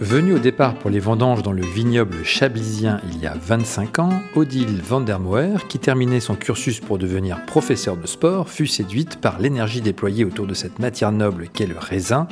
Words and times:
Venue 0.00 0.34
au 0.34 0.38
départ 0.38 0.76
pour 0.76 0.90
les 0.90 1.00
vendanges 1.00 1.42
dans 1.42 1.52
le 1.52 1.64
vignoble 1.64 2.22
chablisien 2.22 3.00
il 3.10 3.20
y 3.20 3.26
a 3.26 3.34
25 3.34 3.98
ans, 3.98 4.22
Odile 4.36 4.80
van 4.80 5.00
der 5.00 5.18
Moer, 5.18 5.66
qui 5.66 5.80
terminait 5.80 6.20
son 6.20 6.36
cursus 6.36 6.78
pour 6.78 6.98
devenir 6.98 7.44
professeur 7.46 7.96
de 7.96 8.06
sport, 8.06 8.48
fut 8.48 8.68
séduite 8.68 9.20
par 9.20 9.40
l'énergie 9.40 9.80
déployée 9.80 10.24
autour 10.24 10.46
de 10.46 10.54
cette 10.54 10.78
matière 10.78 11.10
noble 11.10 11.48
qu'est 11.52 11.66
le 11.66 11.76
raisin 11.76 12.28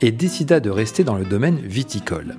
et 0.00 0.12
décida 0.12 0.60
de 0.60 0.70
rester 0.70 1.04
dans 1.04 1.14
le 1.14 1.26
domaine 1.26 1.58
viticole. 1.58 2.36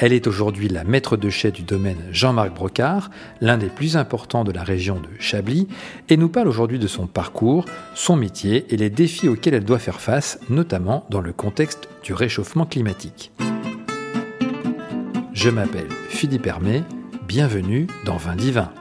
Elle 0.00 0.12
est 0.12 0.26
aujourd'hui 0.26 0.68
la 0.68 0.82
maître 0.82 1.16
de 1.16 1.30
chai 1.30 1.52
du 1.52 1.62
domaine 1.62 2.02
Jean-Marc 2.10 2.52
Brocard, 2.54 3.10
l'un 3.40 3.56
des 3.56 3.68
plus 3.68 3.96
importants 3.96 4.42
de 4.42 4.52
la 4.52 4.64
région 4.64 4.96
de 4.96 5.08
Chablis, 5.20 5.68
et 6.08 6.16
nous 6.16 6.28
parle 6.28 6.48
aujourd'hui 6.48 6.80
de 6.80 6.88
son 6.88 7.06
parcours, 7.06 7.66
son 7.94 8.16
métier 8.16 8.66
et 8.70 8.76
les 8.76 8.90
défis 8.90 9.28
auxquels 9.28 9.54
elle 9.54 9.64
doit 9.64 9.78
faire 9.78 10.00
face, 10.00 10.40
notamment 10.50 11.06
dans 11.08 11.20
le 11.20 11.32
contexte 11.32 11.88
du 12.02 12.14
réchauffement 12.14 12.66
climatique. 12.66 13.30
Je 15.38 15.50
m'appelle 15.50 15.86
Philippe 16.08 16.48
Hermé, 16.48 16.82
bienvenue 17.28 17.86
dans 18.04 18.16
Vin 18.16 18.34
Divin. 18.34 18.72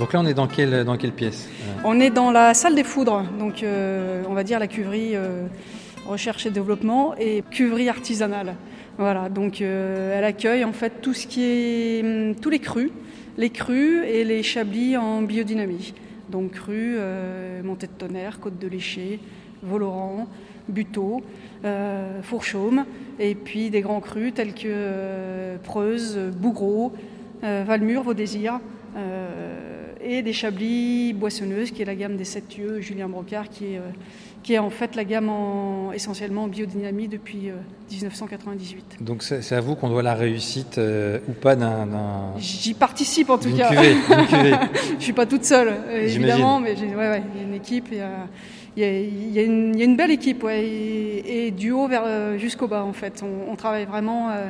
Donc 0.00 0.12
là, 0.12 0.18
on 0.18 0.26
est 0.26 0.34
dans 0.34 0.48
quelle, 0.48 0.82
dans 0.82 0.96
quelle 0.96 1.12
pièce 1.12 1.48
On 1.84 2.00
est 2.00 2.10
dans 2.10 2.32
la 2.32 2.54
salle 2.54 2.74
des 2.74 2.82
foudres, 2.82 3.22
donc 3.38 3.62
euh, 3.62 4.24
on 4.28 4.34
va 4.34 4.42
dire 4.42 4.58
la 4.58 4.66
cuverie 4.66 5.14
euh, 5.14 5.46
recherche 6.04 6.44
et 6.44 6.50
développement 6.50 7.14
et 7.20 7.44
cuverie 7.52 7.88
artisanale. 7.88 8.56
Voilà, 8.98 9.28
donc 9.28 9.60
euh, 9.60 10.18
elle 10.18 10.24
accueille 10.24 10.64
en 10.64 10.72
fait 10.72 11.00
tout 11.02 11.14
ce 11.14 11.28
qui 11.28 11.44
est 11.44 12.02
hum, 12.02 12.34
tous 12.34 12.50
les 12.50 12.58
crus, 12.58 12.90
les 13.38 13.50
crus 13.50 14.02
et 14.04 14.24
les 14.24 14.42
chablis 14.42 14.96
en 14.96 15.22
biodynamie. 15.22 15.94
Donc 16.30 16.50
crus, 16.50 16.98
montée 17.62 17.86
de 17.86 17.92
tonnerre, 17.92 18.40
côte 18.40 18.58
de 18.58 18.66
léché, 18.66 19.20
Voloran, 19.62 20.26
Buteau, 20.68 21.22
euh, 21.64 22.22
Fourchaume, 22.22 22.84
et 23.22 23.36
puis 23.36 23.70
des 23.70 23.82
grands 23.82 24.00
crus 24.00 24.34
tels 24.34 24.52
que 24.52 24.66
euh, 24.66 25.56
Preuze, 25.62 26.18
Bougreau, 26.36 26.92
euh, 27.44 27.62
Valmure, 27.64 28.02
Vos 28.02 28.14
Désirs, 28.14 28.60
et 30.04 30.20
des 30.20 30.32
Chablis 30.32 31.12
boissonneuses, 31.14 31.70
qui 31.70 31.80
est 31.80 31.84
la 31.84 31.94
gamme 31.94 32.16
des 32.16 32.24
sept 32.24 32.56
yeux, 32.56 32.80
Julien 32.80 33.08
Brocard, 33.08 33.48
qui 33.48 33.66
est, 33.66 33.80
qui 34.42 34.52
est 34.52 34.58
en 34.58 34.68
fait 34.68 34.96
la 34.96 35.04
gamme 35.04 35.30
en, 35.30 35.92
essentiellement 35.92 36.42
en 36.44 36.48
biodynamie 36.48 37.08
depuis 37.08 37.50
1998. 37.90 38.96
Donc 39.00 39.22
c'est 39.22 39.54
à 39.54 39.60
vous 39.60 39.76
qu'on 39.76 39.88
doit 39.88 40.02
la 40.02 40.14
réussite 40.14 40.78
ou 41.28 41.32
pas 41.32 41.56
d'un... 41.56 42.34
J'y 42.36 42.74
participe 42.74 43.30
en 43.30 43.38
tout 43.38 43.56
cas. 43.56 43.68
Cuvée, 43.68 43.94
Je 44.90 44.94
ne 44.96 45.00
suis 45.00 45.14
pas 45.14 45.24
toute 45.24 45.44
seule, 45.44 45.72
évidemment, 45.90 46.60
mais 46.60 46.74
il 46.74 46.88
ouais, 46.88 47.08
ouais, 47.08 47.22
y 47.36 47.40
a 47.40 47.42
une 47.44 47.54
équipe. 47.54 47.92
Et, 47.92 48.02
il 48.76 49.32
y, 49.32 49.38
a, 49.38 49.42
une, 49.42 49.96
belle 49.96 50.10
équipe, 50.10 50.42
ouais, 50.44 50.64
et, 50.64 51.50
du 51.50 51.72
haut 51.72 51.88
vers 51.88 52.04
euh, 52.06 52.38
jusqu'au 52.38 52.68
bas 52.68 52.84
en 52.84 52.94
fait. 52.94 53.22
On, 53.22 53.54
travaille 53.54 53.84
vraiment 53.84 54.30
euh, 54.30 54.48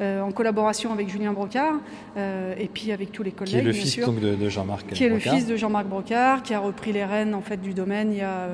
euh, 0.00 0.20
en 0.20 0.30
collaboration 0.30 0.92
avec 0.92 1.08
Julien 1.08 1.32
Brocard 1.32 1.74
et 2.16 2.68
puis 2.72 2.92
avec 2.92 3.10
tous 3.10 3.24
les 3.24 3.32
collègues. 3.32 3.54
Qui 3.54 3.58
est 3.58 3.62
le 3.62 3.72
fils 3.72 3.98
Donc, 3.98 4.20
de, 4.20 4.48
Jean-Marc. 4.48 4.86
Qui 4.92 5.04
est 5.04 5.08
le 5.08 5.18
fils 5.18 5.46
de 5.46 5.56
Jean-Marc 5.56 5.86
Brocard, 5.86 6.42
qui 6.42 6.54
a 6.54 6.60
repris 6.60 6.92
les 6.92 7.04
rênes 7.04 7.34
en 7.34 7.42
fait 7.42 7.60
du 7.60 7.74
domaine 7.74 8.12
il 8.12 8.18
y 8.18 8.22
a 8.22 8.48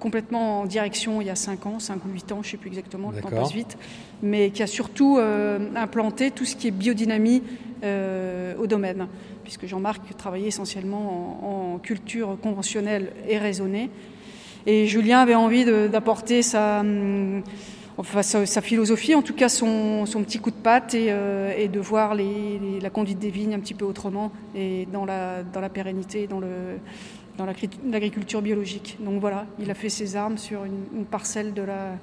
complètement 0.00 0.60
en 0.60 0.66
direction 0.66 1.20
il 1.20 1.26
y 1.26 1.30
a 1.30 1.36
5 1.36 1.66
ans, 1.66 1.78
5 1.78 2.04
ou 2.04 2.12
8 2.12 2.32
ans, 2.32 2.38
je 2.42 2.48
ne 2.48 2.50
sais 2.52 2.56
plus 2.56 2.68
exactement, 2.68 3.10
le 3.10 3.20
temps 3.20 3.30
passe 3.30 3.52
vite, 3.52 3.76
mais 4.22 4.50
qui 4.50 4.62
a 4.62 4.66
surtout 4.66 5.18
implanté 5.74 6.30
tout 6.30 6.44
ce 6.44 6.54
qui 6.54 6.68
est 6.68 6.72
biodynamie 6.72 7.42
au 7.82 8.66
domaine 8.66 9.06
puisque 9.46 9.66
Jean-Marc 9.66 10.16
travaillait 10.16 10.48
essentiellement 10.48 11.74
en, 11.74 11.78
culture 11.78 12.36
conventionnelle 12.42 13.12
et 13.28 13.38
raisonnée. 13.38 13.90
Et 14.66 14.86
Julien 14.88 15.20
avait 15.20 15.36
envie 15.36 15.64
d'apporter 15.64 16.42
sa, 16.42 16.80
hum, 16.80 17.44
sa, 18.22 18.60
philosophie, 18.60 19.14
en 19.14 19.22
tout 19.22 19.34
cas 19.34 19.48
son, 19.48 20.04
petit 20.26 20.40
coup 20.40 20.50
de 20.50 20.56
patte, 20.56 20.94
et, 20.94 21.06
euh, 21.10 21.68
de 21.68 21.78
voir 21.78 22.16
la 22.16 22.90
conduite 22.90 23.20
des 23.20 23.30
vignes 23.30 23.54
un 23.54 23.60
petit 23.60 23.74
peu 23.74 23.84
autrement, 23.84 24.32
et 24.56 24.88
dans 24.92 25.04
la, 25.04 25.44
dans 25.44 25.60
la 25.60 25.68
pérennité, 25.68 26.26
dans 26.26 26.40
le 26.40 26.48
dans 27.38 27.44
l'agriculture 27.44 28.40
biologique. 28.40 28.96
Donc 28.98 29.20
voilà, 29.20 29.44
il 29.60 29.70
a 29.70 29.74
fait 29.74 29.90
ses 29.90 30.16
armes 30.16 30.38
sur 30.38 30.64
une 30.64 31.04
parcelle 31.04 31.52
de 31.52 31.60
la, 31.60 31.98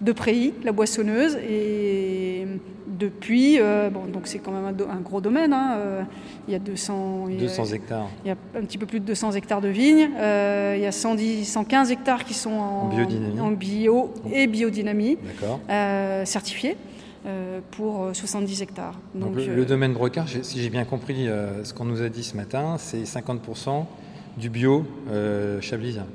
de 0.00 0.12
Préy, 0.12 0.54
la 0.64 0.72
boissonneuse. 0.72 1.36
Et 1.36 2.46
depuis, 2.86 3.60
euh, 3.60 3.90
bon, 3.90 4.06
donc 4.06 4.26
c'est 4.26 4.38
quand 4.38 4.50
même 4.50 4.64
un, 4.66 5.00
gros 5.00 5.20
domaine. 5.20 5.52
Hein, 5.52 5.76
euh, 5.76 6.02
il 6.46 6.52
y 6.52 6.54
a 6.54 6.58
200, 6.58 7.28
200 7.38 7.64
hectares. 7.66 8.08
Il 8.24 8.28
y 8.28 8.30
a 8.30 8.36
un 8.56 8.62
petit 8.62 8.78
peu 8.78 8.86
plus 8.86 9.00
de 9.00 9.04
200 9.04 9.32
hectares 9.32 9.60
de 9.60 9.68
vignes. 9.68 10.10
Euh, 10.18 10.74
il 10.76 10.82
y 10.82 10.86
a 10.86 10.92
110, 10.92 11.44
115 11.44 11.90
hectares 11.90 12.24
qui 12.24 12.34
sont 12.34 12.50
en, 12.50 12.90
en 13.40 13.50
bio 13.52 14.12
et 14.32 14.46
biodynamie, 14.46 15.18
certifiés. 16.24 16.76
pour 17.72 18.10
70 18.12 18.62
hectares. 18.62 18.98
Donc, 19.14 19.34
le, 19.36 19.64
domaine 19.64 19.92
Brocard, 19.92 20.28
si 20.28 20.60
j'ai 20.60 20.70
bien 20.70 20.84
compris 20.84 21.28
ce 21.64 21.72
qu'on 21.74 21.84
nous 21.84 22.02
a 22.02 22.08
dit 22.08 22.24
ce 22.24 22.36
matin, 22.36 22.76
c'est 22.78 23.02
50% 23.02 23.84
du 24.36 24.50
bio 24.50 24.84
chablisien. 25.60 26.06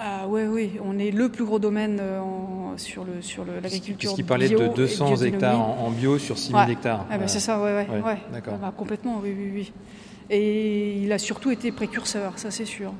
Ah 0.00 0.26
oui, 0.28 0.42
oui, 0.42 0.70
on 0.84 0.96
est 0.96 1.10
le 1.10 1.28
plus 1.28 1.44
gros 1.44 1.58
domaine 1.58 1.98
euh, 2.00 2.20
sur 2.78 3.04
l'agriculture 3.04 3.28
sur 3.28 3.44
l'agriculture 3.44 3.96
Puisqu'il 3.96 4.24
parlait 4.24 4.48
de 4.48 4.68
200 4.74 5.16
hectares 5.22 5.60
en, 5.60 5.90
bio 5.90 6.18
sur 6.18 6.38
6000 6.38 6.70
hectares. 6.70 7.06
Ah 7.10 7.18
ben, 7.18 7.28
c'est 7.28 7.40
ça, 7.40 7.60
oui, 7.60 7.70
oui. 7.76 8.00
ouais. 8.00 8.18
D'accord. 8.32 8.54
Ah 8.56 8.66
bah, 8.66 8.74
complètement, 8.76 9.20
oui, 9.22 9.34
oui, 9.36 9.50
oui. 9.54 9.72
Et 10.30 10.98
il 11.02 11.12
a 11.12 11.18
surtout 11.18 11.50
été 11.50 11.72
précurseur, 11.72 12.38
ça 12.38 12.50
c'est 12.50 12.66
sûr. 12.66 12.92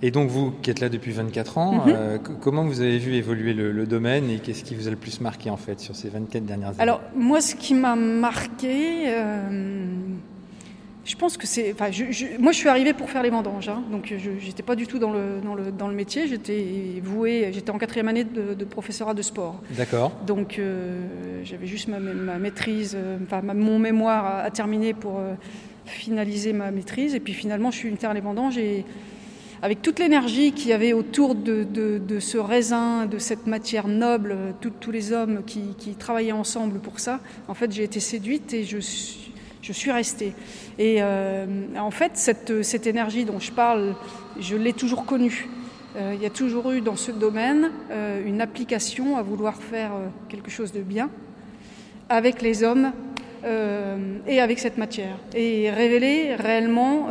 Et 0.00 0.10
donc 0.10 0.30
vous 0.30 0.50
qui 0.50 0.70
êtes 0.70 0.80
là 0.80 0.88
depuis 0.88 1.12
24 1.12 1.58
ans, 1.58 1.72
mhm. 1.72 1.82
euh, 1.88 2.18
comment 2.18 2.64
vous 2.64 2.80
avez 2.80 2.98
vu 2.98 3.14
évoluer 3.14 3.52
le, 3.52 3.86
domaine 3.86 4.30
et 4.30 4.38
qu'est-ce 4.38 4.64
qui 4.64 4.74
vous 4.74 4.88
a 4.88 4.90
le 4.90 4.96
plus 4.96 5.20
marqué 5.20 5.50
en 5.50 5.58
fait 5.58 5.78
sur 5.78 5.94
ces 5.94 6.08
24 6.08 6.46
dernières 6.46 6.68
années? 6.68 6.80
Alors 6.80 7.02
moi 7.14 7.42
ce 7.42 7.54
qui 7.54 7.74
m'a 7.74 7.96
marqué, 7.96 9.08
euh, 9.08 9.48
je 11.04 11.16
pense 11.16 11.36
que 11.36 11.46
c'est. 11.46 11.72
Enfin, 11.72 11.90
moi, 12.38 12.52
je 12.52 12.56
suis 12.56 12.68
arrivée 12.68 12.94
pour 12.94 13.10
faire 13.10 13.22
les 13.22 13.30
vendanges, 13.30 13.68
hein, 13.68 13.82
donc 13.90 14.12
je 14.16 14.30
n'étais 14.30 14.62
pas 14.62 14.74
du 14.74 14.86
tout 14.86 14.98
dans 14.98 15.12
le, 15.12 15.40
dans 15.44 15.54
le, 15.54 15.70
dans 15.70 15.88
le 15.88 15.94
métier. 15.94 16.26
J'étais 16.26 17.00
vouée. 17.02 17.50
J'étais 17.52 17.70
en 17.70 17.78
quatrième 17.78 18.08
année 18.08 18.24
de, 18.24 18.54
de, 18.54 18.64
professorat 18.64 19.12
de 19.12 19.22
sport. 19.22 19.60
D'accord. 19.70 20.12
Donc, 20.26 20.58
euh, 20.58 21.02
j'avais 21.44 21.66
juste 21.66 21.88
ma, 21.88 21.98
ma 21.98 22.38
maîtrise, 22.38 22.96
euh, 22.96 23.18
enfin, 23.22 23.42
mon 23.42 23.78
mémoire 23.78 24.44
à, 24.44 24.50
terminer 24.50 24.94
pour 24.94 25.18
euh, 25.18 25.34
finaliser 25.84 26.54
ma 26.54 26.70
maîtrise. 26.70 27.14
Et 27.14 27.20
puis, 27.20 27.34
finalement, 27.34 27.70
je 27.70 27.78
suis 27.78 27.88
venue 27.88 27.98
faire 27.98 28.14
les 28.14 28.22
vendanges 28.22 28.56
et 28.56 28.86
avec 29.60 29.82
toute 29.82 29.98
l'énergie 29.98 30.52
qu'il 30.52 30.70
y 30.70 30.72
avait 30.72 30.92
autour 30.92 31.34
de, 31.34 31.64
de, 31.64 32.20
ce 32.20 32.36
raisin, 32.36 33.06
de 33.06 33.18
cette 33.18 33.46
matière 33.46 33.88
noble, 33.88 34.36
tous 34.60 34.90
les 34.90 35.12
hommes 35.12 35.42
qui, 35.46 35.74
qui 35.78 35.94
travaillaient 35.94 36.32
ensemble 36.32 36.80
pour 36.80 37.00
ça, 37.00 37.20
en 37.48 37.54
fait, 37.54 37.72
j'ai 37.72 37.82
été 37.82 37.98
séduite 37.98 38.52
et 38.52 38.64
je 38.64 38.76
suis 38.78 39.23
je 39.64 39.72
suis 39.72 39.90
restée. 39.90 40.34
Et 40.78 40.96
euh, 41.00 41.46
en 41.78 41.90
fait, 41.90 42.12
cette, 42.14 42.62
cette, 42.62 42.86
énergie 42.86 43.24
dont 43.24 43.40
je 43.40 43.50
parle, 43.50 43.94
je 44.38 44.56
l'ai 44.56 44.74
toujours 44.74 45.06
connue. 45.06 45.48
Euh, 45.96 46.12
il 46.14 46.22
y 46.22 46.26
a 46.26 46.30
toujours 46.30 46.70
eu 46.72 46.80
dans 46.82 46.96
ce 46.96 47.10
domaine 47.10 47.70
euh, 47.90 48.26
une 48.26 48.42
application 48.42 49.16
à 49.16 49.22
vouloir 49.22 49.56
faire 49.56 49.92
quelque 50.28 50.50
chose 50.50 50.72
de 50.72 50.82
bien 50.82 51.08
avec 52.08 52.42
les 52.42 52.62
hommes 52.62 52.92
et 54.26 54.40
avec 54.40 54.58
cette 54.58 54.78
matière. 54.78 55.18
Et 55.34 55.70
révéler 55.70 56.34
réellement 56.34 57.08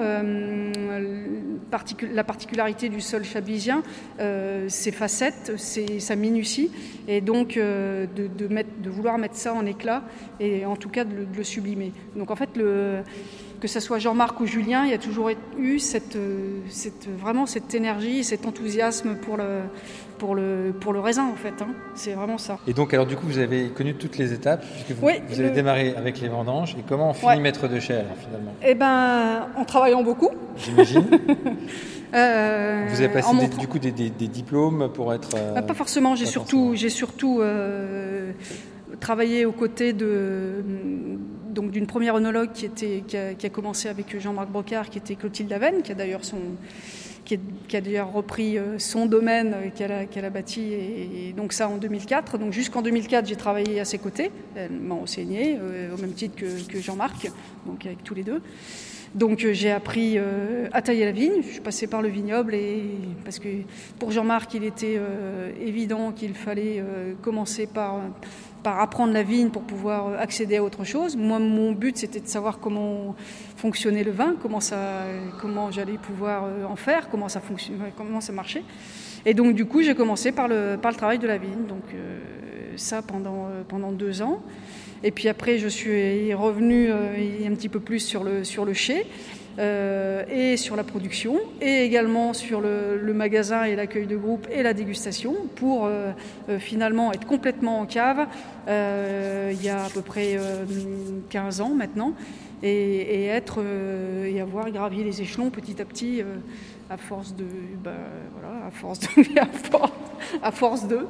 la 2.11 2.23
particularité 2.23 2.89
du 2.89 3.01
sol 3.01 3.23
chablisien, 3.23 3.83
euh, 4.19 4.67
ses 4.69 4.91
facettes, 4.91 5.53
sa 5.57 6.15
minutie, 6.15 6.71
et 7.07 7.21
donc 7.21 7.57
euh, 7.57 8.05
de, 8.15 8.27
de, 8.27 8.89
vouloir 8.89 9.17
mettre 9.17 9.35
ça 9.35 9.53
en 9.53 9.65
éclat 9.65 10.03
et 10.39 10.65
en 10.65 10.75
tout 10.75 10.89
cas 10.89 11.03
de 11.03 11.25
le, 11.35 11.43
sublimer. 11.43 11.91
Donc 12.15 12.31
en 12.31 12.35
fait, 12.35 12.49
le, 12.55 13.03
que 13.63 13.69
ce 13.69 13.79
soit 13.79 13.97
Jean-Marc 13.97 14.41
ou 14.41 14.45
Julien, 14.45 14.83
il 14.83 14.91
y 14.91 14.93
a 14.93 14.97
toujours 14.97 15.29
eu 15.57 15.79
cette, 15.79 16.17
cette, 16.67 17.07
vraiment 17.17 17.45
cette 17.45 17.73
énergie, 17.73 18.25
cet 18.25 18.45
enthousiasme 18.45 19.15
pour 19.15 19.37
le, 19.37 19.61
pour 20.17 20.35
le, 20.35 20.73
pour 20.77 20.91
le 20.91 20.99
raisin 20.99 21.29
en 21.31 21.35
fait. 21.35 21.61
Hein. 21.61 21.69
C'est 21.95 22.11
vraiment 22.11 22.37
ça. 22.37 22.59
Et 22.67 22.73
donc 22.73 22.93
alors 22.93 23.05
du 23.05 23.15
coup 23.15 23.25
vous 23.25 23.37
avez 23.37 23.69
connu 23.69 23.93
toutes 23.93 24.17
les 24.17 24.33
étapes 24.33 24.65
puisque 24.69 24.99
vous, 24.99 25.07
vous 25.29 25.39
avez 25.39 25.51
démarré 25.51 25.95
avec 25.95 26.19
les 26.19 26.27
vendanges 26.27 26.75
et 26.77 26.83
comment 26.85 27.11
on 27.11 27.13
finit 27.13 27.39
maître 27.39 27.69
de 27.69 27.79
chai 27.79 28.03
finalement? 28.19 28.53
Eh 28.61 28.75
ben 28.75 29.47
en 29.55 29.63
travaillant 29.63 30.03
beaucoup. 30.03 30.31
J'imagine. 30.57 31.07
Euh, 32.13 32.85
vous 32.89 33.01
avez 33.01 33.11
passé 33.11 33.47
du 33.59 33.67
coup 33.67 33.79
des, 33.79 33.91
diplômes 33.91 34.91
pour 34.93 35.15
être. 35.15 35.31
Euh, 35.35 35.59
pas 35.63 35.73
forcément. 35.73 36.15
J'ai 36.15 36.27
surtout, 36.27 36.73
j'ai 36.75 36.91
surtout 36.91 37.39
euh, 37.41 38.33
travaillé 38.99 39.47
aux 39.47 39.51
côtés 39.51 39.93
de 39.93 40.63
donc 41.53 41.71
d'une 41.71 41.87
première 41.87 42.15
onologue 42.15 42.51
qui 42.51 42.67
a, 43.15 43.49
commencé 43.49 43.87
avec 43.87 44.19
Jean-Marc 44.19 44.49
Brocard, 44.49 44.89
qui 44.89 44.97
était 44.97 45.15
Clotilde 45.15 45.49
Lavenne, 45.49 45.81
qui 45.81 45.91
a 45.91 45.95
d'ailleurs 45.95 46.25
son 46.25 46.39
qui, 47.25 47.37
a 47.75 47.81
d'ailleurs 47.81 48.11
repris 48.11 48.57
euh, 48.57 48.77
son 48.79 49.05
domaine 49.05 49.53
euh, 49.55 50.05
qu'elle 50.05 50.25
a, 50.25 50.29
bâti, 50.29 50.73
et, 50.73 51.33
donc 51.35 51.53
ça 51.53 51.69
en 51.69 51.77
2004. 51.77 52.37
Donc 52.37 52.51
jusqu'en 52.53 52.81
2004, 52.81 53.27
j'ai 53.27 53.35
travaillé 53.35 53.79
à 53.79 53.85
ses 53.85 53.97
côtés. 53.97 54.31
Elle 54.55 54.71
m'a 54.71 54.95
enseigné, 54.95 55.57
euh, 55.59 55.93
au 55.93 55.97
même 55.97 56.13
titre 56.13 56.35
que, 56.35 56.79
Jean-Marc, 56.79 57.31
donc 57.65 57.85
avec 57.85 58.03
tous 58.03 58.13
les 58.13 58.23
deux. 58.23 58.41
Donc 59.15 59.45
j'ai 59.51 59.71
appris 59.71 60.17
à 60.71 60.81
tailler 60.81 61.05
la 61.05 61.11
vigne. 61.11 61.41
Je 61.43 61.47
suis 61.53 61.61
passée 61.61 61.87
par 61.87 62.01
le 62.01 62.09
vignoble 62.09 62.55
et 62.55 62.83
parce 63.23 63.39
que 63.39 63.47
pour 63.99 64.11
Jean-Marc, 64.11 64.53
il 64.55 64.63
était 64.63 64.99
évident 65.61 66.11
qu'il 66.11 66.33
fallait 66.33 66.83
commencer 67.21 67.67
par 67.67 67.99
apprendre 68.65 69.13
la 69.13 69.21
vigne 69.21 69.49
pour 69.49 69.63
pouvoir 69.63 70.19
accéder 70.19 70.57
à 70.57 70.63
autre 70.63 70.83
chose. 70.83 71.15
Moi, 71.15 71.37
mon 71.37 71.73
but, 71.73 71.97
c'était 71.97 72.21
de 72.21 72.27
savoir 72.27 72.59
comment 72.59 73.15
fonctionnait 73.55 74.03
le 74.03 74.11
vin, 74.11 74.35
comment, 74.41 75.71
j'allais 75.71 75.97
pouvoir 75.97 76.45
en 76.67 76.75
faire, 76.75 77.09
comment 77.09 77.29
ça, 77.29 77.41
comment 77.95 78.21
ça 78.21 78.33
marchait. 78.33 78.63
Et 79.25 79.33
donc, 79.33 79.55
du 79.55 79.65
coup, 79.65 79.81
j'ai 79.81 79.95
commencé 79.95 80.31
par 80.31 80.47
le, 80.47 80.77
travail 80.97 81.19
de 81.19 81.27
la 81.27 81.37
vigne. 81.37 81.65
Donc, 81.67 81.83
ça 82.75 83.01
pendant 83.03 83.91
deux 83.91 84.21
ans. 84.21 84.41
Et 85.03 85.11
puis 85.11 85.27
après, 85.27 85.57
je 85.57 85.67
suis 85.67 86.33
revenue 86.33 86.91
un 86.91 87.55
petit 87.55 87.69
peu 87.69 87.79
plus 87.79 87.99
sur 87.99 88.23
le, 88.23 88.43
sur 88.43 88.65
le 88.65 88.73
chai. 88.73 89.05
Euh, 89.59 90.23
et 90.31 90.57
sur 90.57 90.75
la 90.75 90.83
production, 90.83 91.39
et 91.61 91.83
également 91.83 92.33
sur 92.33 92.59
le, 92.59 93.13
magasin 93.13 93.65
et 93.65 93.75
l'accueil 93.75 94.07
de 94.07 94.17
groupe 94.17 94.47
et 94.51 94.63
la 94.63 94.73
dégustation, 94.73 95.35
pour 95.55 95.85
euh, 95.85 96.11
euh, 96.49 96.57
finalement 96.57 97.13
être 97.13 97.27
complètement 97.27 97.79
en 97.79 97.85
cave 97.85 98.25
il 98.67 99.63
y 99.63 99.69
a 99.69 99.85
à 99.85 99.89
peu 99.93 100.01
près 100.01 100.39
15 101.29 101.61
ans 101.61 101.75
maintenant, 101.75 102.13
et, 102.63 103.25
être 103.25 103.59
et 104.25 104.41
avoir 104.41 104.71
gravi 104.71 105.03
les 105.03 105.21
échelons 105.21 105.51
petit 105.51 105.79
à 105.81 105.85
petit 105.85 106.23
à 106.89 106.97
force 106.97 107.35
de 107.35 107.45
bah, 107.83 107.91
voilà 108.31 108.65
à 108.65 108.71
force 108.71 109.01
de 109.01 109.07
à 110.41 110.51
force, 110.51 110.87
de 110.87 111.05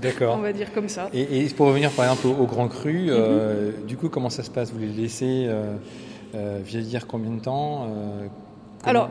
d'accord 0.00 0.36
on 0.38 0.42
va 0.42 0.52
dire 0.52 0.72
comme 0.72 0.88
ça 0.88 1.08
et, 1.12 1.44
pour 1.56 1.66
revenir 1.66 1.90
par 1.90 2.04
exemple 2.04 2.26
au, 2.26 2.46
grand 2.46 2.68
cru 2.68 3.08
mm-hmm. 3.08 3.86
du 3.86 3.96
coup 3.96 4.08
comment 4.08 4.30
ça 4.30 4.42
se 4.42 4.50
passe? 4.50 4.72
Vous 4.72 4.78
les 4.78 4.88
laissez 4.88 5.48
euh, 6.36 6.58
vieillir 6.62 7.06
combien 7.06 7.30
de 7.30 7.40
temps 7.40 7.86
euh, 7.88 8.26
Alors, 8.84 9.08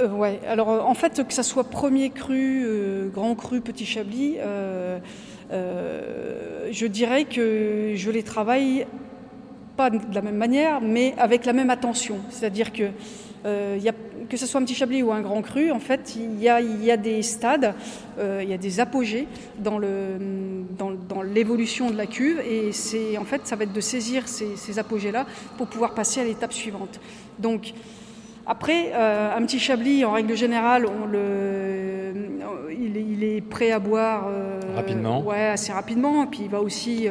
euh, 0.00 0.08
ouais. 0.08 0.40
Alors, 0.48 0.68
en 0.68 0.94
fait, 0.94 1.24
que 1.26 1.34
ça 1.34 1.42
soit 1.42 1.64
premier 1.64 2.10
cru, 2.10 3.10
grand 3.12 3.34
cru, 3.34 3.60
petit 3.60 3.84
chablis, 3.86 4.36
je 5.50 6.86
dirais 6.86 7.24
que 7.24 7.92
je 7.94 8.10
les 8.10 8.22
travaille 8.22 8.86
pas 9.76 9.90
de 9.90 9.98
la 10.12 10.22
même 10.22 10.36
manière, 10.36 10.80
mais 10.80 11.14
avec 11.18 11.44
la 11.44 11.52
même 11.52 11.70
attention. 11.70 12.16
C'est-à-dire 12.30 12.72
que 12.72 12.84
y 13.46 13.88
a, 13.88 13.92
que 14.28 14.36
ce 14.36 14.46
soit 14.46 14.60
un 14.60 14.64
petit 14.64 14.74
chablis 14.74 15.02
ou 15.02 15.12
un 15.12 15.20
grand 15.20 15.42
cru, 15.42 15.70
en 15.70 15.80
fait, 15.80 16.16
il 16.16 16.40
y 16.40 16.48
a, 16.48 16.60
il 16.60 16.84
y 16.84 16.90
a 16.90 16.96
des 16.96 17.22
stades, 17.22 17.74
il 18.18 18.48
y 18.48 18.52
a 18.52 18.58
des 18.58 18.80
apogées 18.80 19.26
dans, 19.58 19.78
le, 19.78 20.18
dans, 20.78 21.22
l'évolution 21.22 21.90
de 21.90 21.96
la 21.96 22.06
cuve, 22.06 22.40
et 22.40 22.72
c'est 22.72 23.18
en 23.18 23.24
fait, 23.24 23.46
ça 23.46 23.56
va 23.56 23.64
être 23.64 23.72
de 23.72 23.80
saisir 23.80 24.26
ces, 24.28 24.56
ces 24.56 24.78
apogées-là 24.78 25.26
pour 25.58 25.66
pouvoir 25.66 25.94
passer 25.94 26.20
à 26.20 26.24
l'étape 26.24 26.52
suivante. 26.52 27.00
Donc, 27.38 27.72
après, 28.46 28.92
un 28.92 29.42
petit 29.42 29.58
chablis, 29.58 30.04
en 30.04 30.12
règle 30.12 30.36
générale, 30.36 30.86
on 30.86 31.06
le, 31.06 32.12
il, 32.70 33.24
est, 33.24 33.40
prêt 33.40 33.70
à 33.72 33.78
boire 33.78 34.28
rapidement. 34.74 35.22
Ouais, 35.22 35.46
assez 35.46 35.72
rapidement. 35.72 36.24
Et 36.24 36.26
puis 36.26 36.40
il 36.42 36.48
va 36.48 36.60
aussi 36.60 37.08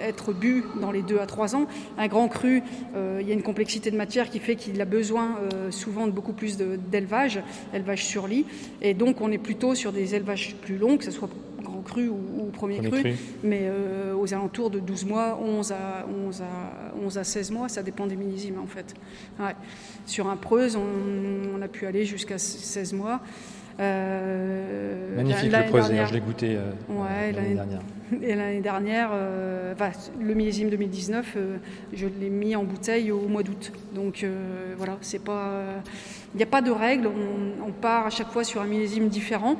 être 0.00 0.32
bu 0.32 0.64
dans 0.80 0.90
les 0.90 1.02
2 1.02 1.18
à 1.18 1.26
3 1.26 1.56
ans. 1.56 1.66
Un 1.98 2.08
grand 2.08 2.28
cru, 2.28 2.62
euh, 2.94 3.18
il 3.20 3.28
y 3.28 3.30
a 3.30 3.34
une 3.34 3.42
complexité 3.42 3.90
de 3.90 3.96
matière 3.96 4.30
qui 4.30 4.38
fait 4.38 4.56
qu'il 4.56 4.80
a 4.80 4.84
besoin 4.84 5.36
euh, 5.54 5.70
souvent 5.70 6.06
de 6.06 6.12
beaucoup 6.12 6.32
plus 6.32 6.56
d'élevage, 6.56 7.40
élevage 7.74 8.04
sur 8.04 8.26
lit. 8.26 8.46
Et 8.82 8.94
donc 8.94 9.20
on 9.20 9.30
est 9.30 9.38
plutôt 9.38 9.74
sur 9.74 9.92
des 9.92 10.14
élevages 10.14 10.56
plus 10.62 10.76
longs, 10.76 10.96
que 10.96 11.04
ce 11.04 11.10
soit 11.10 11.28
grand 11.62 11.82
cru 11.82 12.08
ou, 12.08 12.50
premier, 12.52 12.80
cru, 12.80 13.14
mais 13.42 13.62
euh, 13.64 14.14
aux 14.14 14.32
alentours 14.32 14.70
de 14.70 14.78
12 14.78 15.04
mois, 15.06 15.38
11 15.42 15.72
à, 15.72 16.06
11 16.26 16.42
à, 16.42 16.44
11 17.04 17.18
à 17.18 17.24
16 17.24 17.50
mois, 17.50 17.68
ça 17.68 17.82
dépend 17.82 18.06
des 18.06 18.16
millésimes 18.16 18.58
en 18.58 18.66
fait. 18.66 18.94
Sur 20.06 20.28
un 20.28 20.36
Preuse, 20.36 20.76
on, 20.76 21.58
on 21.58 21.62
a 21.62 21.68
pu 21.68 21.86
aller 21.86 22.04
jusqu'à 22.04 22.38
16 22.38 22.92
mois. 22.92 23.20
Euh, 23.78 25.16
Magnifique 25.16 25.52
le 25.52 25.68
Preuse, 25.68 25.92
je 26.08 26.14
l'ai 26.14 26.20
goûté 26.20 26.56
euh, 26.56 27.32
l'année 27.32 27.54
dernière. 27.54 27.80
Et 28.22 28.34
l'année 28.34 28.60
dernière, 28.60 29.10
euh, 29.12 29.74
le 30.20 30.34
millésime 30.34 30.70
2019, 30.70 31.36
je 31.92 32.06
l'ai 32.06 32.30
mis 32.30 32.54
en 32.54 32.64
bouteille 32.64 33.10
au 33.10 33.28
mois 33.28 33.42
d'août. 33.42 33.72
Donc 33.94 34.24
voilà, 34.76 34.96
c'est 35.00 35.22
pas, 35.22 35.50
il 36.34 36.36
n'y 36.36 36.42
a 36.42 36.46
pas 36.46 36.62
de 36.62 36.70
règle. 36.70 37.08
On, 37.08 37.72
part 37.72 38.06
à 38.06 38.10
chaque 38.10 38.30
fois 38.30 38.44
sur 38.44 38.62
un 38.62 38.66
millésime 38.66 39.08
différent. 39.08 39.56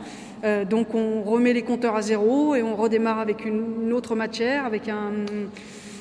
donc 0.70 0.94
on 0.94 1.22
remet 1.22 1.52
les 1.52 1.62
compteurs 1.62 1.96
à 1.96 2.02
zéro 2.02 2.54
et 2.54 2.62
on 2.62 2.76
redémarre 2.76 3.18
avec 3.18 3.44
une 3.44 3.92
autre 3.92 4.14
matière, 4.14 4.64
avec 4.64 4.88
un 4.88 5.10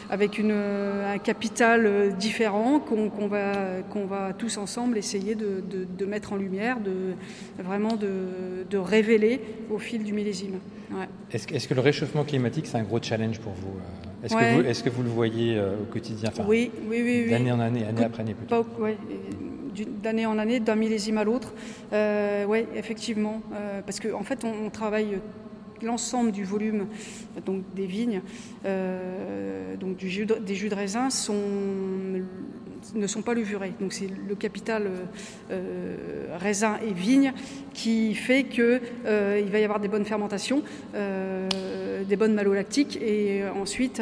avec 0.09 0.37
une, 0.37 0.51
euh, 0.51 1.13
un 1.13 1.17
capital 1.17 1.85
euh, 1.85 2.11
différent 2.11 2.79
qu'on 2.79 3.27
va, 3.27 3.81
qu'on 3.89 4.05
va 4.05 4.33
tous 4.33 4.57
ensemble 4.57 4.97
essayer 4.97 5.35
de, 5.35 5.63
de, 5.69 6.05
mettre 6.05 6.33
en 6.33 6.35
lumière, 6.35 6.79
de, 6.79 7.15
vraiment 7.63 7.95
de, 7.95 8.77
révéler 8.77 9.41
au 9.71 9.79
fil 9.79 10.03
du 10.03 10.13
millésime. 10.13 10.59
Est-ce 11.31 11.47
est 11.47 11.67
que 11.67 11.73
le 11.73 11.81
réchauffement 11.81 12.23
climatique, 12.23 12.67
c'est 12.67 12.77
un 12.77 12.83
gros 12.83 13.01
challenge 13.01 13.39
pour 13.39 13.53
vous 13.53 13.77
euh? 13.77 14.25
Est-ce 14.25 14.35
que, 14.35 14.55
vous, 14.55 14.67
est 14.67 14.83
que 14.83 14.89
vous 14.89 15.03
le 15.03 15.09
voyez 15.09 15.59
au 15.59 15.85
quotidien? 15.91 16.31
Oui, 16.47 16.71
oui, 16.89 17.01
oui. 17.03 17.29
D'année 17.29 17.51
en 17.51 17.59
année, 17.59 17.85
année 17.85 18.03
après 18.03 18.21
année 18.21 18.33
plutôt 18.33 18.65
D'année 20.01 20.25
en 20.25 20.37
année, 20.37 20.59
d'un 20.59 20.75
millésime 20.75 21.17
à 21.17 21.23
l'autre. 21.23 21.53
oui, 21.91 22.65
effectivement. 22.75 23.41
parce 23.85 23.99
qu'en 23.99 24.19
en 24.19 24.23
fait, 24.23 24.43
on, 24.43 24.65
on 24.65 24.69
travaille 24.69 25.19
l'ensemble 25.81 26.31
du 26.31 26.43
volume 26.43 26.87
des 27.75 27.85
vignes, 27.85 28.21
euh, 28.65 29.75
donc 29.75 29.97
du 29.97 30.09
jus 30.09 30.25
des 30.25 30.55
jus 30.55 30.69
de 30.69 30.75
raisin, 30.75 31.09
ne 32.93 33.07
sont 33.07 33.21
pas 33.21 33.33
levurés. 33.33 33.73
Donc 33.79 33.93
c'est 33.93 34.07
le 34.07 34.35
capital 34.35 34.87
euh, 35.51 36.37
raisin 36.37 36.77
et 36.87 36.93
vigne 36.93 37.33
qui 37.73 38.13
fait 38.13 38.43
qu'il 38.43 38.81
euh, 39.05 39.41
il 39.43 39.51
va 39.51 39.59
y 39.59 39.63
avoir 39.63 39.79
des 39.79 39.87
bonnes 39.87 40.05
fermentations, 40.05 40.63
des 40.93 42.15
bonnes 42.15 42.35
malolactiques 42.35 42.97
et 43.01 43.43
ensuite 43.47 44.01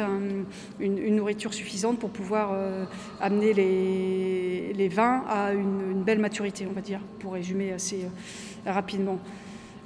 une, 0.80 1.16
nourriture 1.16 1.54
suffisante 1.54 1.98
pour 1.98 2.10
pouvoir 2.10 2.54
amener 3.20 3.54
les, 3.54 4.72
les, 4.74 4.88
vins 4.88 5.24
à 5.28 5.52
une, 5.52 5.90
une, 5.90 6.02
belle 6.02 6.18
maturité, 6.18 6.66
on 6.68 6.74
va 6.74 6.82
dire, 6.82 7.00
pour 7.20 7.32
résumer 7.32 7.72
assez 7.72 8.00
rapidement. 8.66 9.18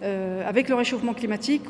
Euh, 0.02 0.48
avec 0.48 0.68
le 0.68 0.74
réchauffement 0.74 1.14
climatique, 1.14 1.62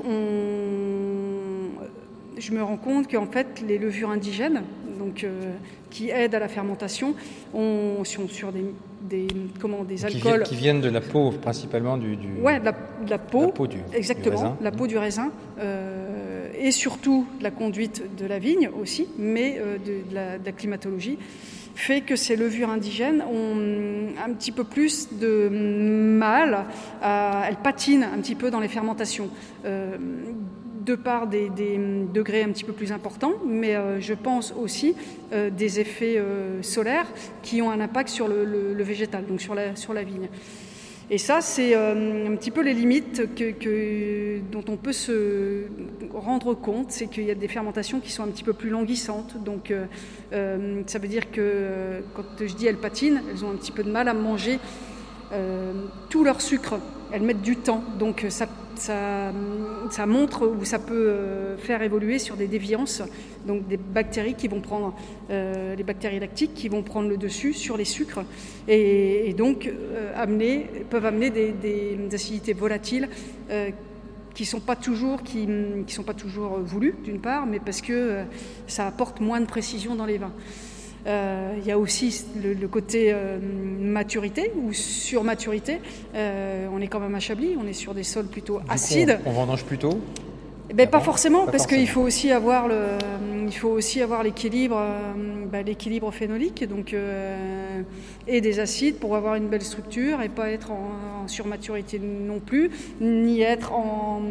je 2.38 2.52
me 2.52 2.62
rends 2.62 2.76
compte 2.76 3.10
qu'en 3.10 3.26
fait, 3.26 3.62
les 3.66 3.78
levures 3.78 4.10
indigènes, 4.10 4.62
donc, 4.98 5.24
euh, 5.24 5.52
qui 5.90 6.10
aident 6.10 6.34
à 6.34 6.38
la 6.38 6.48
fermentation, 6.48 7.14
on, 7.54 8.04
sont 8.04 8.28
sur 8.28 8.52
des, 8.52 8.64
des, 9.02 9.26
comment, 9.60 9.84
des 9.84 10.04
alcools. 10.04 10.42
Qui, 10.42 10.56
viennent 10.56 10.80
de 10.80 10.90
la 10.90 11.00
peau, 11.00 11.30
principalement 11.30 11.96
du. 11.96 12.16
du... 12.16 12.34
Ouais, 12.42 12.60
de 12.60 12.64
la, 13.10 13.18
peau. 13.18 13.46
La 13.46 13.48
peau 13.48 13.66
du, 13.66 13.78
exactement, 13.94 14.56
la 14.60 14.70
peau 14.72 14.86
du 14.86 14.98
raisin. 14.98 15.30
Euh, 15.58 16.50
et 16.60 16.70
surtout 16.70 17.26
la 17.40 17.50
conduite 17.50 18.02
de 18.18 18.26
la 18.26 18.38
vigne 18.38 18.68
aussi, 18.80 19.06
mais 19.16 19.60
de, 19.86 20.02
la, 20.12 20.38
de 20.38 20.44
la 20.44 20.52
climatologie 20.52 21.18
fait 21.78 22.00
que 22.00 22.16
ces 22.16 22.34
levures 22.34 22.70
indigènes 22.70 23.22
ont 23.22 24.08
un 24.22 24.32
petit 24.32 24.50
peu 24.50 24.64
plus 24.64 25.08
de 25.12 25.48
mal, 25.48 26.64
elles 27.02 27.56
patinent 27.62 28.02
un 28.02 28.18
petit 28.20 28.34
peu 28.34 28.50
dans 28.50 28.60
les 28.60 28.68
fermentations. 28.68 29.30
Euh, 29.64 29.96
de 30.84 30.94
par 30.94 31.26
des, 31.26 31.50
degrés 32.14 32.42
un 32.42 32.48
petit 32.48 32.64
peu 32.64 32.72
plus 32.72 32.92
importants, 32.92 33.34
mais 33.44 33.76
euh, 33.76 34.00
je 34.00 34.14
pense 34.14 34.54
aussi 34.58 34.94
euh, 35.34 35.50
des 35.50 35.80
effets 35.80 36.18
solaires 36.62 37.06
qui 37.42 37.60
ont 37.60 37.70
un 37.70 37.80
impact 37.80 38.08
sur 38.08 38.26
le, 38.26 38.82
végétal, 38.82 39.26
donc 39.26 39.40
sur 39.42 39.54
la, 39.54 40.02
vigne. 40.02 40.28
Et 41.10 41.18
ça, 41.18 41.42
c'est 41.42 41.74
un 41.74 42.34
petit 42.36 42.50
peu 42.50 42.62
les 42.62 42.72
limites 42.72 43.20
dont 44.50 44.64
on 44.66 44.76
peut 44.76 44.92
se 44.92 45.64
rendre 46.14 46.54
compte, 46.54 46.90
c'est 46.90 47.06
qu'il 47.06 47.24
y 47.24 47.30
a 47.30 47.34
des 47.34 47.48
fermentations 47.48 48.00
qui 48.00 48.10
sont 48.10 48.22
un 48.22 48.28
petit 48.28 48.44
peu 48.44 48.52
plus 48.52 48.70
languissantes. 48.70 49.42
Donc, 49.42 49.70
euh, 49.70 49.86
euh, 50.32 50.82
ça 50.86 50.98
veut 50.98 51.08
dire 51.08 51.30
que 51.30 52.02
quand 52.14 52.24
je 52.40 52.54
dis 52.54 52.66
elles 52.66 52.76
patinent, 52.76 53.22
elles 53.30 53.44
ont 53.44 53.50
un 53.50 53.56
petit 53.56 53.72
peu 53.72 53.82
de 53.82 53.90
mal 53.90 54.08
à 54.08 54.14
manger 54.14 54.58
tout 56.08 56.24
leur 56.24 56.40
sucre. 56.40 56.80
Elles 57.12 57.20
mettent 57.20 57.42
du 57.42 57.56
temps, 57.56 57.84
donc 57.98 58.24
ça 58.30 58.46
ça, 58.78 60.06
montre 60.06 60.46
ou 60.46 60.64
ça 60.64 60.78
peut 60.78 61.08
euh, 61.08 61.56
faire 61.56 61.82
évoluer 61.82 62.18
sur 62.18 62.36
des 62.36 62.46
déviances, 62.46 63.02
donc 63.46 63.66
des 63.68 63.76
bactéries 63.76 64.34
qui 64.34 64.48
vont 64.48 64.60
prendre, 64.60 64.94
euh, 65.30 65.74
les 65.74 65.82
bactéries 65.82 66.20
lactiques 66.20 66.54
qui 66.54 66.68
vont 66.68 66.82
prendre 66.82 67.08
le 67.08 67.16
dessus 67.16 67.52
sur 67.52 67.76
les 67.76 67.84
sucres 67.84 68.24
et, 68.66 69.34
donc 69.36 69.66
euh, 69.66 70.12
amener, 70.16 70.66
peuvent 70.90 71.06
amener 71.06 71.30
des, 71.30 71.98
acidités 72.12 72.52
volatiles 72.52 73.08
qui 74.38 74.44
sont 74.44 74.60
pas 74.60 74.76
toujours 74.76 75.24
qui, 75.24 75.48
qui 75.84 75.92
sont 75.92 76.04
pas 76.04 76.14
toujours 76.14 76.60
voulues 76.60 76.94
d'une 77.02 77.18
part, 77.18 77.44
mais 77.44 77.58
parce 77.58 77.80
que 77.80 78.22
ça 78.68 78.86
apporte 78.86 79.18
moins 79.18 79.40
de 79.40 79.46
précision 79.46 79.96
dans 79.96 80.06
les 80.06 80.16
vins. 80.16 80.30
Euh, 81.08 81.54
il 81.58 81.66
y 81.66 81.72
a 81.72 81.78
aussi 81.78 82.24
le, 82.40 82.68
côté 82.68 83.10
euh, 83.12 83.40
maturité 83.80 84.52
ou 84.54 84.72
surmaturité. 84.72 85.80
Euh, 86.14 86.68
on 86.72 86.80
est 86.80 86.86
quand 86.86 87.00
même 87.00 87.16
à 87.16 87.18
Chablis, 87.18 87.56
on 87.60 87.66
est 87.66 87.72
sur 87.72 87.94
des 87.94 88.04
sols 88.04 88.28
plutôt 88.28 88.60
acides. 88.68 89.18
on, 89.26 89.32
vendange 89.32 89.64
plutôt 89.64 89.98
ben, 90.72 90.88
pas 90.88 91.00
forcément, 91.00 91.46
parce 91.46 91.66
qu'il 91.66 91.88
faut 91.88 92.02
aussi 92.02 92.30
avoir 92.30 92.68
le, 92.68 92.98
il 93.44 93.56
faut 93.56 93.70
aussi 93.70 94.02
avoir 94.02 94.22
l'équilibre, 94.22 94.80
ben, 95.50 95.66
l'équilibre 95.66 96.12
phénolique, 96.12 96.62
donc 96.68 96.94
et 98.26 98.40
des 98.40 98.60
acides 98.60 98.96
pour 98.96 99.16
avoir 99.16 99.34
une 99.34 99.48
belle 99.48 99.62
structure 99.62 100.20
et 100.22 100.28
pas 100.28 100.50
être 100.50 100.70
en, 100.72 101.26
surmaturité 101.26 101.98
non 101.98 102.40
plus, 102.40 102.70
ni 103.00 103.42
être 103.42 103.72
en 103.72 104.22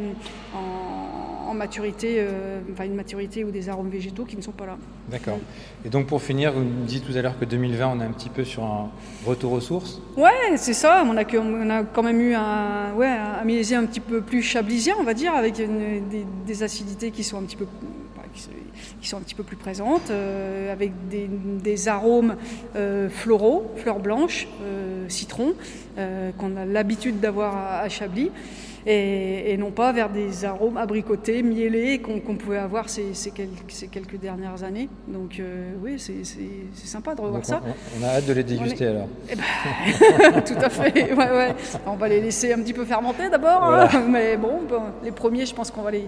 en, 0.56 1.54
maturité, 1.54 2.24
enfin 2.72 2.86
une 2.86 2.96
maturité 2.96 3.44
ou 3.44 3.52
des 3.52 3.70
arômes 3.70 3.90
végétaux 3.90 4.26
qui 4.26 4.36
ne 4.36 4.42
sont 4.42 4.52
pas 4.52 4.66
là. 4.66 4.78
D'accord. 5.10 5.40
Et 5.86 5.90
donc 5.90 6.08
pour 6.08 6.22
finir, 6.22 6.52
vous 6.52 6.60
me 6.60 6.86
disiez 6.86 7.02
tout 7.02 7.18
à 7.18 7.22
l'heure 7.22 7.40
que 7.40 7.46
2020, 7.46 7.88
on 7.88 8.02
est 8.02 8.04
un 8.04 8.12
petit 8.12 8.30
peu 8.30 8.44
sur 8.44 8.64
un 8.64 8.90
retour 9.26 9.54
aux 9.54 9.62
sources 9.62 10.02
Ouais, 10.18 10.58
c'est 10.58 10.74
ça. 10.74 11.04
On 11.06 11.16
a, 11.18 11.24
on 11.36 11.70
a 11.70 11.84
quand 11.84 12.04
même 12.04 12.20
eu 12.22 12.34
un, 12.34 12.94
ouais, 12.96 13.08
un 13.08 13.48
un 13.48 13.86
petit 13.86 14.00
peu 14.00 14.22
plus 14.22 14.42
chablisien, 14.42 14.96
on 15.00 15.04
va 15.04 15.14
dire, 15.14 15.34
avec 15.34 15.56
des, 15.56 16.64
acidités 16.64 17.12
qui 17.12 17.24
sont 17.24 17.38
un 17.38 17.44
petit 17.44 17.56
peu 17.56 17.68
qui 18.34 18.42
sont 19.02 19.18
un 19.18 19.22
petit 19.22 19.36
peu 19.36 19.44
plus 19.44 19.56
présentes, 19.56 20.10
euh, 20.12 20.72
avec 20.72 20.92
des, 21.10 21.88
arômes 21.88 22.36
euh, 22.76 23.10
floraux, 23.10 23.72
fleurs 23.78 24.00
blanches, 24.00 24.48
euh, 24.64 25.08
citron, 25.10 25.54
qu'on 26.38 26.56
a 26.58 26.66
l'habitude 26.66 27.20
d'avoir 27.20 27.82
à, 27.82 27.90
Chablis 27.90 28.30
et, 28.88 29.58
non 29.58 29.72
pas 29.72 29.92
vers 29.92 30.10
des 30.10 30.46
arômes 30.46 30.78
abricotés, 30.78 31.44
miellés 31.44 32.00
qu'on 32.00 32.36
pouvait 32.36 32.58
avoir 32.58 32.90
ces, 32.90 33.14
ces, 33.14 33.32
quelques, 33.32 34.20
dernières 34.20 34.64
années. 34.64 34.90
Donc 35.08 35.40
euh, 35.40 35.72
oui, 35.84 35.98
c'est 36.00 36.88
sympa 36.88 37.14
de 37.14 37.22
revoir 37.22 37.46
ça. 37.46 37.62
On, 38.00 38.04
a 38.04 38.08
hâte 38.08 38.26
de 38.26 38.34
les 38.34 38.44
déguster 38.44 38.88
alors. 38.88 39.08
Eh 39.30 39.36
ben, 39.36 40.42
tout 40.46 40.56
à 40.62 40.70
fait. 40.70 41.14
Ouais, 41.14 41.32
ouais. 41.32 41.56
On 41.86 41.96
va 41.96 42.08
les 42.08 42.22
laisser 42.22 42.54
un 42.54 42.60
petit 42.60 42.74
peu 42.74 42.86
fermenter 42.86 43.30
d'abord, 43.30 43.64
hein. 43.64 43.90
mais 44.10 44.38
bon, 44.38 44.60
les 45.04 45.12
premiers, 45.12 45.46
je 45.46 45.54
pense 45.54 45.70
qu'on 45.70 45.82
va 45.82 45.92
les, 45.92 46.06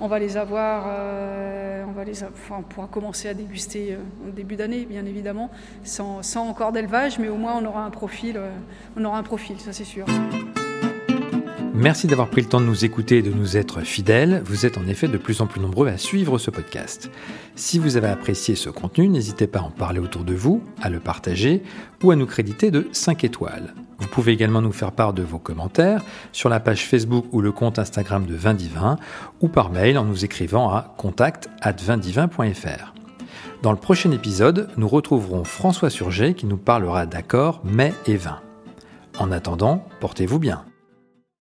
on 0.00 0.06
va 0.06 0.18
les 0.18 0.36
avoir, 0.36 0.86
euh, 0.88 1.84
on 1.88 1.92
va 1.92 1.99
enfin, 2.00 2.56
on 2.58 2.62
pourra 2.62 2.86
commencer 2.86 3.28
à 3.28 3.34
déguster 3.34 3.92
euh, 3.92 4.28
au 4.28 4.30
début 4.30 4.56
d'année, 4.56 4.84
bien 4.84 5.04
évidemment, 5.04 5.50
sans, 5.84 6.20
encore 6.36 6.72
d'élevage, 6.72 7.18
mais 7.18 7.28
au 7.28 7.36
moins 7.36 7.56
on 7.56 7.64
aura 7.64 7.84
un 7.84 7.90
profil, 7.90 8.40
on 8.96 9.04
aura 9.04 9.18
un 9.18 9.22
profil, 9.22 9.60
ça 9.60 9.72
c'est 9.72 9.84
sûr. 9.84 10.06
Merci 11.80 12.06
d'avoir 12.06 12.28
pris 12.28 12.42
le 12.42 12.46
temps 12.46 12.60
de 12.60 12.66
nous 12.66 12.84
écouter 12.84 13.18
et 13.18 13.22
de 13.22 13.30
nous 13.30 13.56
être 13.56 13.80
fidèles. 13.80 14.42
Vous 14.44 14.66
êtes 14.66 14.76
en 14.76 14.86
effet 14.86 15.08
de 15.08 15.16
plus 15.16 15.40
en 15.40 15.46
plus 15.46 15.62
nombreux 15.62 15.88
à 15.88 15.96
suivre 15.96 16.36
ce 16.36 16.50
podcast. 16.50 17.10
Si 17.54 17.78
vous 17.78 17.96
avez 17.96 18.08
apprécié 18.08 18.54
ce 18.54 18.68
contenu, 18.68 19.08
n'hésitez 19.08 19.46
pas 19.46 19.60
à 19.60 19.62
en 19.62 19.70
parler 19.70 19.98
autour 19.98 20.24
de 20.24 20.34
vous, 20.34 20.62
à 20.82 20.90
le 20.90 21.00
partager 21.00 21.62
ou 22.02 22.10
à 22.10 22.16
nous 22.16 22.26
créditer 22.26 22.70
de 22.70 22.86
5 22.92 23.24
étoiles. 23.24 23.72
Vous 24.00 24.08
pouvez 24.08 24.32
également 24.32 24.62
nous 24.62 24.72
faire 24.72 24.92
part 24.92 25.12
de 25.12 25.22
vos 25.22 25.38
commentaires 25.38 26.02
sur 26.32 26.48
la 26.48 26.58
page 26.58 26.86
Facebook 26.86 27.26
ou 27.32 27.40
le 27.40 27.52
compte 27.52 27.78
Instagram 27.78 28.26
de 28.26 28.34
Vindivin 28.34 28.96
ou 29.40 29.48
par 29.48 29.70
mail 29.70 29.98
en 29.98 30.04
nous 30.04 30.24
écrivant 30.24 30.70
à 30.70 30.94
contact@vindivin.fr. 30.96 32.94
Dans 33.62 33.72
le 33.72 33.78
prochain 33.78 34.10
épisode, 34.10 34.70
nous 34.78 34.88
retrouverons 34.88 35.44
François 35.44 35.90
Surget 35.90 36.32
qui 36.34 36.46
nous 36.46 36.56
parlera 36.56 37.04
d'accords 37.04 37.60
mets 37.64 37.94
et 38.06 38.16
vin. 38.16 38.40
En 39.18 39.30
attendant, 39.30 39.84
portez-vous 40.00 40.38
bien. 40.38 40.64